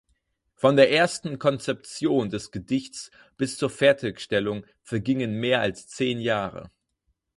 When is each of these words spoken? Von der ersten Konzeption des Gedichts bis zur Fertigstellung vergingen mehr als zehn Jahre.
Von 0.55 0.77
der 0.77 0.89
ersten 0.91 1.37
Konzeption 1.37 2.31
des 2.31 2.49
Gedichts 2.49 3.11
bis 3.37 3.59
zur 3.59 3.69
Fertigstellung 3.69 4.65
vergingen 4.81 5.33
mehr 5.35 5.61
als 5.61 5.87
zehn 5.89 6.19
Jahre. 6.19 6.71